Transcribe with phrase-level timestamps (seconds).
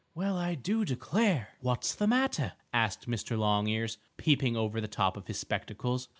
[0.15, 3.37] "Well, I do declare!" "What's the matter?" asked Mr.
[3.37, 6.07] Longears, peeping over the top of his spectacles.